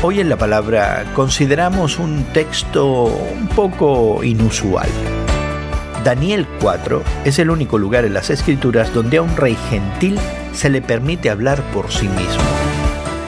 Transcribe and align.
Hoy 0.00 0.20
en 0.20 0.28
la 0.28 0.36
palabra 0.36 1.04
consideramos 1.12 1.98
un 1.98 2.22
texto 2.32 3.06
un 3.06 3.48
poco 3.48 4.22
inusual. 4.22 4.88
Daniel 6.04 6.46
4 6.60 7.02
es 7.24 7.40
el 7.40 7.50
único 7.50 7.78
lugar 7.78 8.04
en 8.04 8.14
las 8.14 8.30
escrituras 8.30 8.94
donde 8.94 9.16
a 9.16 9.22
un 9.22 9.36
rey 9.36 9.56
gentil 9.68 10.16
se 10.52 10.70
le 10.70 10.82
permite 10.82 11.30
hablar 11.30 11.60
por 11.74 11.90
sí 11.90 12.06
mismo. 12.06 12.44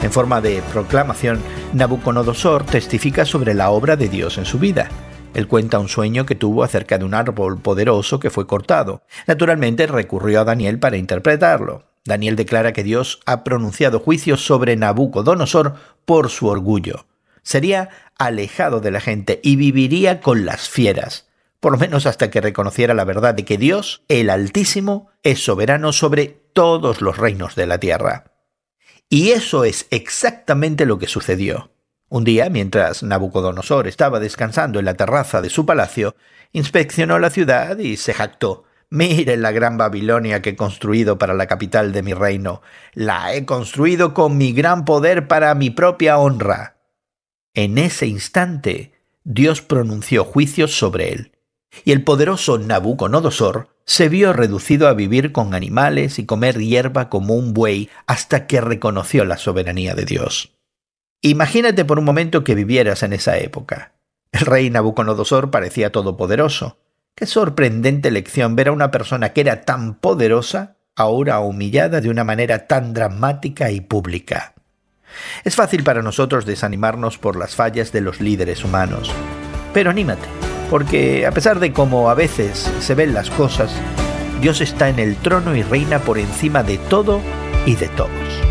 En 0.01 0.13
forma 0.13 0.39
de 0.39 0.63
proclamación, 0.71 1.41
Nabucodonosor 1.73 2.63
testifica 2.63 3.25
sobre 3.25 3.53
la 3.53 3.69
obra 3.69 3.97
de 3.97 4.07
Dios 4.07 4.37
en 4.37 4.45
su 4.45 4.57
vida. 4.57 4.87
Él 5.33 5.49
cuenta 5.49 5.77
un 5.77 5.89
sueño 5.89 6.25
que 6.25 6.35
tuvo 6.35 6.63
acerca 6.63 6.97
de 6.97 7.03
un 7.03 7.13
árbol 7.13 7.59
poderoso 7.61 8.17
que 8.17 8.29
fue 8.29 8.47
cortado. 8.47 9.03
Naturalmente 9.27 9.87
recurrió 9.87 10.39
a 10.39 10.45
Daniel 10.45 10.79
para 10.79 10.95
interpretarlo. 10.95 11.90
Daniel 12.05 12.35
declara 12.35 12.73
que 12.73 12.83
Dios 12.83 13.19
ha 13.25 13.43
pronunciado 13.43 13.99
juicios 13.99 14.45
sobre 14.45 14.75
Nabucodonosor 14.75 15.75
por 16.05 16.29
su 16.29 16.47
orgullo. 16.47 17.05
Sería 17.43 17.89
alejado 18.17 18.79
de 18.79 18.91
la 18.91 19.01
gente 19.01 19.39
y 19.43 19.55
viviría 19.55 20.21
con 20.21 20.45
las 20.45 20.69
fieras, 20.69 21.27
por 21.59 21.71
lo 21.71 21.77
menos 21.77 22.05
hasta 22.05 22.31
que 22.31 22.41
reconociera 22.41 22.93
la 22.93 23.03
verdad 23.03 23.35
de 23.35 23.45
que 23.45 23.57
Dios, 23.57 24.03
el 24.07 24.29
Altísimo, 24.29 25.09
es 25.23 25.43
soberano 25.43 25.93
sobre 25.93 26.27
todos 26.53 27.01
los 27.01 27.17
reinos 27.17 27.55
de 27.55 27.67
la 27.67 27.79
tierra. 27.79 28.31
Y 29.09 29.31
eso 29.31 29.63
es 29.63 29.87
exactamente 29.91 30.85
lo 30.85 30.97
que 30.97 31.07
sucedió. 31.07 31.71
Un 32.09 32.23
día, 32.23 32.49
mientras 32.49 33.03
Nabucodonosor 33.03 33.87
estaba 33.87 34.19
descansando 34.19 34.79
en 34.79 34.85
la 34.85 34.95
terraza 34.95 35.41
de 35.41 35.49
su 35.49 35.65
palacio, 35.65 36.15
inspeccionó 36.51 37.19
la 37.19 37.29
ciudad 37.29 37.77
y 37.77 37.97
se 37.97 38.13
jactó. 38.13 38.65
Miren 38.91 39.41
la 39.41 39.51
gran 39.51 39.77
Babilonia 39.77 40.41
que 40.41 40.49
he 40.49 40.55
construido 40.57 41.17
para 41.17 41.33
la 41.33 41.47
capital 41.47 41.93
de 41.93 42.03
mi 42.03 42.13
reino. 42.13 42.61
La 42.93 43.33
he 43.33 43.45
construido 43.45 44.13
con 44.13 44.37
mi 44.37 44.51
gran 44.51 44.83
poder 44.83 45.29
para 45.29 45.55
mi 45.55 45.69
propia 45.69 46.17
honra. 46.17 46.75
En 47.53 47.77
ese 47.77 48.05
instante, 48.07 48.91
Dios 49.23 49.61
pronunció 49.61 50.25
juicios 50.25 50.77
sobre 50.77 51.13
él, 51.13 51.31
y 51.85 51.93
el 51.93 52.03
poderoso 52.03 52.57
Nabucodonosor 52.57 53.69
se 53.85 54.09
vio 54.09 54.33
reducido 54.33 54.89
a 54.89 54.93
vivir 54.93 55.31
con 55.31 55.53
animales 55.53 56.19
y 56.19 56.25
comer 56.25 56.59
hierba 56.59 57.07
como 57.07 57.35
un 57.35 57.53
buey 57.53 57.89
hasta 58.07 58.45
que 58.45 58.59
reconoció 58.59 59.23
la 59.23 59.37
soberanía 59.37 59.95
de 59.95 60.03
Dios. 60.03 60.51
Imagínate 61.21 61.85
por 61.85 61.97
un 61.97 62.05
momento 62.05 62.43
que 62.43 62.55
vivieras 62.55 63.03
en 63.03 63.13
esa 63.13 63.37
época. 63.37 63.93
El 64.33 64.41
rey 64.41 64.69
Nabucodonosor 64.69 65.49
parecía 65.49 65.93
todopoderoso, 65.93 66.77
Qué 67.15 67.25
sorprendente 67.25 68.11
lección 68.11 68.55
ver 68.55 68.69
a 68.69 68.71
una 68.71 68.91
persona 68.91 69.33
que 69.33 69.41
era 69.41 69.61
tan 69.61 69.95
poderosa 69.95 70.77
ahora 70.95 71.39
humillada 71.39 72.01
de 72.01 72.09
una 72.09 72.23
manera 72.23 72.67
tan 72.67 72.93
dramática 72.93 73.71
y 73.71 73.81
pública. 73.81 74.53
Es 75.43 75.55
fácil 75.55 75.83
para 75.83 76.01
nosotros 76.01 76.45
desanimarnos 76.45 77.17
por 77.17 77.35
las 77.35 77.55
fallas 77.55 77.91
de 77.91 78.01
los 78.01 78.21
líderes 78.21 78.63
humanos, 78.63 79.11
pero 79.73 79.89
anímate, 79.89 80.27
porque 80.69 81.25
a 81.25 81.31
pesar 81.31 81.59
de 81.59 81.73
cómo 81.73 82.09
a 82.09 82.13
veces 82.13 82.71
se 82.79 82.95
ven 82.95 83.13
las 83.13 83.29
cosas, 83.29 83.71
Dios 84.41 84.61
está 84.61 84.89
en 84.89 84.99
el 84.99 85.17
trono 85.17 85.55
y 85.55 85.63
reina 85.63 85.99
por 85.99 86.17
encima 86.17 86.63
de 86.63 86.77
todo 86.77 87.21
y 87.65 87.75
de 87.75 87.89
todos. 87.89 88.50